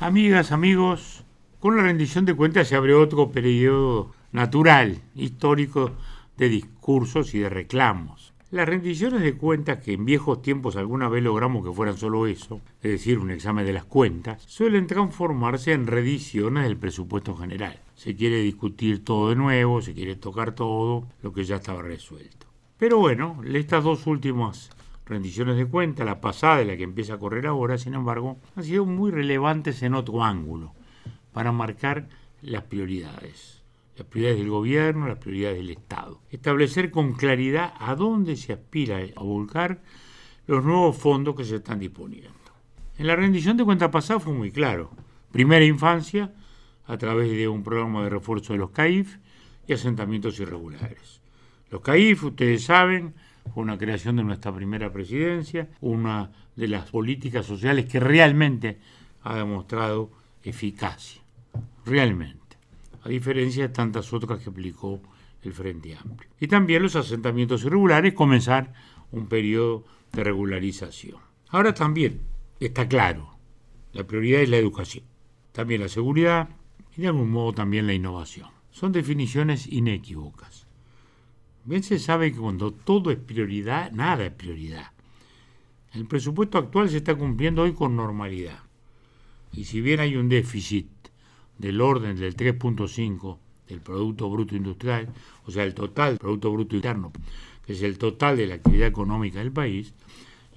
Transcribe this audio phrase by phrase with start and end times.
[0.00, 1.24] Amigas, amigos,
[1.58, 5.90] con la rendición de cuentas se abre otro periodo natural, histórico,
[6.36, 8.32] de discursos y de reclamos.
[8.52, 12.60] Las rendiciones de cuentas, que en viejos tiempos alguna vez logramos que fueran solo eso,
[12.80, 17.80] es decir, un examen de las cuentas, suelen transformarse en rediciones del presupuesto general.
[17.96, 22.46] Se quiere discutir todo de nuevo, se quiere tocar todo, lo que ya estaba resuelto.
[22.78, 24.70] Pero bueno, estas dos últimas
[25.08, 28.64] rendiciones de cuentas, la pasada y la que empieza a correr ahora, sin embargo, han
[28.64, 30.74] sido muy relevantes en otro ángulo,
[31.32, 32.08] para marcar
[32.42, 33.62] las prioridades.
[33.96, 36.20] Las prioridades del gobierno, las prioridades del Estado.
[36.30, 39.80] Establecer con claridad a dónde se aspira a volcar
[40.46, 42.30] los nuevos fondos que se están disponiendo.
[42.96, 44.90] En la rendición de cuentas pasada fue muy claro.
[45.32, 46.32] Primera infancia,
[46.86, 49.16] a través de un programa de refuerzo de los CAIF
[49.66, 51.20] y asentamientos irregulares.
[51.70, 53.14] Los CAIF, ustedes saben,
[53.58, 58.78] fue una creación de nuestra primera presidencia, una de las políticas sociales que realmente
[59.24, 60.12] ha demostrado
[60.44, 61.20] eficacia,
[61.84, 62.56] realmente,
[63.02, 65.00] a diferencia de tantas otras que aplicó
[65.42, 66.30] el Frente Amplio.
[66.38, 68.72] Y también los asentamientos irregulares, comenzar
[69.10, 71.16] un periodo de regularización.
[71.48, 72.20] Ahora también
[72.60, 73.38] está claro,
[73.92, 75.02] la prioridad es la educación,
[75.50, 76.48] también la seguridad
[76.96, 78.50] y de algún modo también la innovación.
[78.70, 80.67] Son definiciones inequívocas.
[81.68, 84.90] Bien se sabe que cuando todo es prioridad, nada es prioridad.
[85.92, 88.60] El presupuesto actual se está cumpliendo hoy con normalidad.
[89.52, 90.88] Y si bien hay un déficit
[91.58, 93.36] del orden del 3.5
[93.68, 95.12] del Producto Bruto Industrial,
[95.44, 97.12] o sea, el total del Producto Bruto Interno,
[97.66, 99.92] que es el total de la actividad económica del país,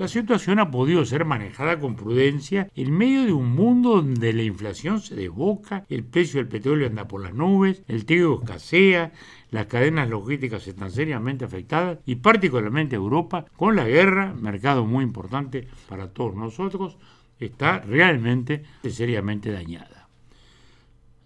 [0.00, 4.42] la situación ha podido ser manejada con prudencia en medio de un mundo donde la
[4.42, 9.12] inflación se desboca, el precio del petróleo anda por las nubes, el trigo escasea,
[9.50, 15.68] las cadenas logísticas están seriamente afectadas y particularmente Europa, con la guerra, mercado muy importante
[15.86, 16.96] para todos nosotros,
[17.38, 20.08] está realmente seriamente dañada.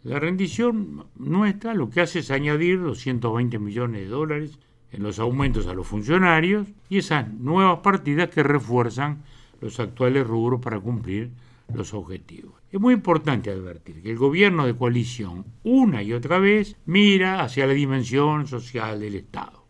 [0.02, 4.58] La rendición nuestra lo que hace es añadir 220 millones de dólares
[4.94, 9.22] en los aumentos a los funcionarios y esas nuevas partidas que refuerzan
[9.60, 11.30] los actuales rubros para cumplir
[11.72, 12.54] los objetivos.
[12.70, 17.66] Es muy importante advertir que el gobierno de coalición una y otra vez mira hacia
[17.66, 19.64] la dimensión social del Estado.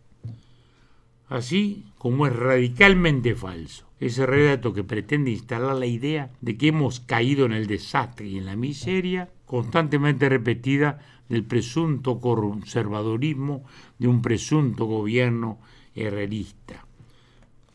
[1.28, 7.00] Así como es radicalmente falso ese relato que pretende instalar la idea de que hemos
[7.00, 13.64] caído en el desastre y en la miseria, constantemente repetida del presunto conservadorismo
[13.98, 15.58] de un presunto gobierno
[15.94, 16.86] herrerista.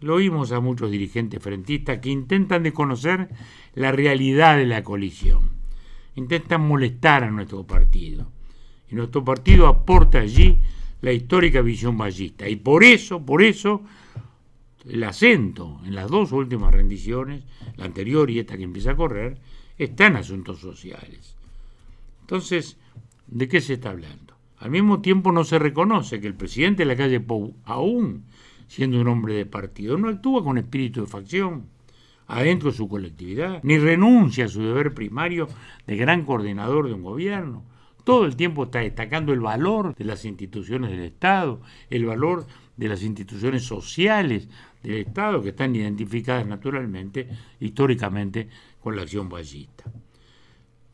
[0.02, 3.30] Lo oímos a muchos dirigentes frentistas que intentan desconocer
[3.76, 5.52] la realidad de la coalición.
[6.16, 8.32] Intentan molestar a nuestro partido.
[8.90, 10.60] Y nuestro partido aporta allí
[11.02, 12.48] la histórica visión ballista.
[12.48, 13.84] Y por eso, por eso,
[14.86, 17.44] el acento en las dos últimas rendiciones,
[17.76, 19.38] la anterior y esta que empieza a correr,
[19.78, 21.39] está en asuntos sociales.
[22.30, 22.78] Entonces,
[23.32, 24.34] ¿De qué se está hablando?
[24.58, 28.26] Al mismo tiempo no se reconoce que el presidente de la calle Pou, aún
[28.68, 31.68] siendo un hombre de partido, no actúa con espíritu de facción
[32.28, 35.48] adentro de su colectividad, ni renuncia a su deber primario
[35.86, 37.64] de gran coordinador de un gobierno.
[38.04, 42.48] Todo el tiempo está destacando el valor de las instituciones del Estado, el valor
[42.78, 44.50] de las instituciones sociales
[44.82, 47.30] del Estado, que están identificadas naturalmente,
[47.60, 48.50] históricamente,
[48.82, 49.92] con la acción ballista.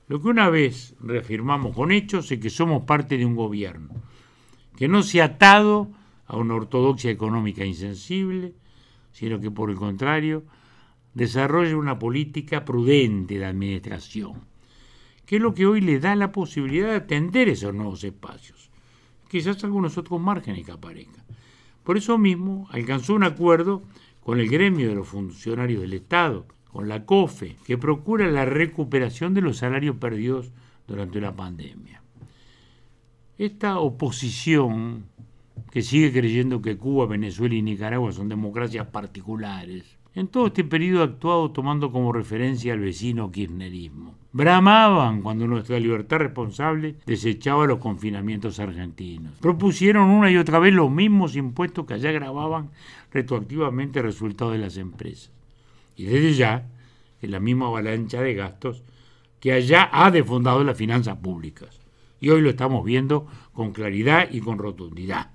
[0.07, 3.89] Lo que una vez reafirmamos con hechos es que somos parte de un gobierno
[4.75, 5.89] que no se ha atado
[6.27, 8.53] a una ortodoxia económica insensible,
[9.11, 10.43] sino que por el contrario
[11.13, 14.33] desarrolla una política prudente de administración,
[15.25, 18.69] que es lo que hoy le da la posibilidad de atender esos nuevos espacios,
[19.29, 21.23] quizás algunos otros márgenes que aparezcan.
[21.83, 23.83] Por eso mismo alcanzó un acuerdo
[24.23, 29.33] con el gremio de los funcionarios del Estado, con la COFE, que procura la recuperación
[29.33, 30.51] de los salarios perdidos
[30.85, 32.01] durante la pandemia.
[33.37, 35.05] Esta oposición,
[35.71, 39.85] que sigue creyendo que Cuba, Venezuela y Nicaragua son democracias particulares,
[40.15, 44.13] en todo este periodo ha actuado tomando como referencia al vecino kirchnerismo.
[44.33, 49.31] Bramaban cuando nuestra libertad responsable desechaba los confinamientos argentinos.
[49.39, 52.71] Propusieron una y otra vez los mismos impuestos que allá grababan
[53.13, 55.31] retroactivamente el resultado de las empresas
[55.95, 56.67] y desde ya
[57.21, 58.83] en la misma avalancha de gastos
[59.39, 61.79] que allá ha defondado las finanzas públicas.
[62.19, 65.31] Y hoy lo estamos viendo con claridad y con rotundidad.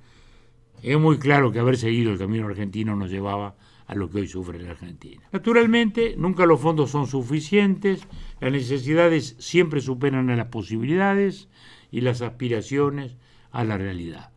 [0.82, 3.54] Es muy claro que haber seguido el camino argentino nos llevaba
[3.86, 5.22] a lo que hoy sufre la Argentina.
[5.32, 8.06] Naturalmente, nunca los fondos son suficientes,
[8.40, 11.48] las necesidades siempre superan a las posibilidades
[11.90, 13.16] y las aspiraciones
[13.50, 14.30] a la realidad.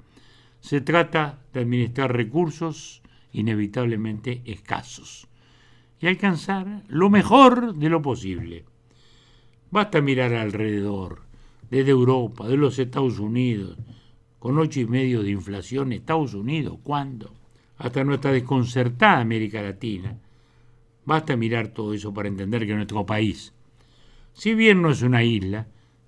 [0.59, 5.27] Se trata de administrar recursos inevitablemente escasos
[6.03, 8.65] y alcanzar lo mejor de lo posible.
[9.71, 11.21] Basta mirar alrededor,
[11.71, 13.77] desde Europa, de los Estados Unidos,
[14.37, 17.33] con ocho y medio de inflación, Estados Unidos, ¿cuándo?
[17.77, 20.17] Hasta nuestra desconcertada América Latina.
[21.05, 23.53] Basta mirar todo eso para entender que nuestro país,
[24.33, 25.67] si bien no es una isla,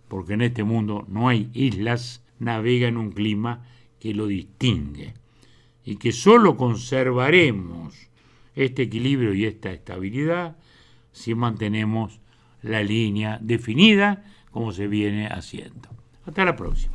[0.10, 3.66] porque en este mundo no hay islas, navega en un clima
[3.98, 5.14] que lo distingue
[5.86, 8.05] y que solo conservaremos
[8.56, 10.56] este equilibrio y esta estabilidad
[11.12, 12.20] si mantenemos
[12.62, 15.90] la línea definida como se viene haciendo.
[16.26, 16.95] Hasta la próxima.